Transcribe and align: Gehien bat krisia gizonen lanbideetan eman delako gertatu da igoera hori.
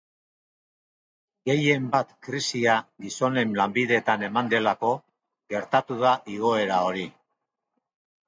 Gehien 1.49 1.83
bat 1.95 2.13
krisia 2.27 2.77
gizonen 3.03 3.53
lanbideetan 3.61 4.25
eman 4.29 4.49
delako 4.55 4.91
gertatu 5.57 5.99
da 6.05 6.15
igoera 6.37 6.79
hori. 6.87 7.05